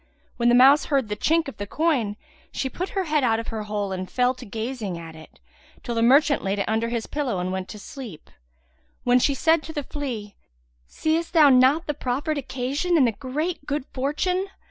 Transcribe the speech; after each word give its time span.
When 0.37 0.49
the 0.49 0.55
mouse 0.55 0.85
heard 0.85 1.09
the 1.09 1.15
chink 1.15 1.47
of 1.47 1.57
the 1.57 1.67
coin, 1.67 2.15
she 2.51 2.69
put 2.71 2.89
her 2.97 3.03
head 3.03 3.23
out 3.23 3.39
of 3.39 3.49
her 3.49 3.61
hole 3.65 3.91
and 3.91 4.09
fell 4.09 4.33
to 4.33 4.47
gazing 4.47 4.97
at 4.97 5.15
it, 5.15 5.39
till 5.83 5.93
the 5.93 6.01
merchant 6.01 6.43
laid 6.43 6.57
it 6.57 6.67
under 6.67 6.89
his 6.89 7.05
pillow 7.05 7.37
and 7.37 7.51
went 7.51 7.69
to 7.69 7.77
sleep, 7.77 8.31
when 9.03 9.19
she 9.19 9.35
said 9.35 9.61
to 9.61 9.73
the 9.73 9.83
flea, 9.83 10.33
"Seest 10.87 11.33
thou 11.33 11.49
not 11.49 11.85
the 11.85 11.93
proffered 11.93 12.39
occasion 12.39 12.97
and 12.97 13.05
the 13.05 13.11
great 13.11 13.67
good 13.67 13.85
fortune? 13.93 14.47